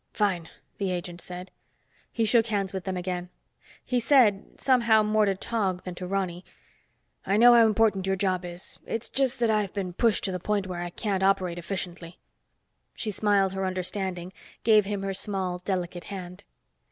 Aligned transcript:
"Fine," 0.13 0.49
the 0.79 0.89
agent 0.91 1.21
said. 1.21 1.51
He 2.11 2.25
shook 2.25 2.47
hands 2.47 2.73
with 2.73 2.85
them 2.85 2.97
again. 2.97 3.29
He 3.85 3.99
said, 3.99 4.59
somehow 4.59 5.03
more 5.03 5.25
to 5.25 5.35
Tog 5.35 5.83
than 5.83 5.93
to 5.93 6.07
Ronny, 6.07 6.43
"I 7.23 7.37
know 7.37 7.53
how 7.53 7.67
important 7.67 8.07
your 8.07 8.15
job 8.15 8.43
is. 8.43 8.79
It's 8.87 9.09
just 9.09 9.39
that 9.41 9.51
I've 9.51 9.73
been 9.75 9.93
pushed 9.93 10.23
to 10.23 10.31
the 10.31 10.39
point 10.39 10.65
where 10.65 10.81
I 10.81 10.89
can't 10.89 11.21
operate 11.21 11.59
efficiently." 11.59 12.17
She 12.95 13.11
smiled 13.11 13.53
her 13.53 13.63
understanding, 13.63 14.33
gave 14.63 14.85
him 14.85 15.03
her 15.03 15.13
small, 15.13 15.59
delicate 15.65 16.05
hand. 16.05 16.45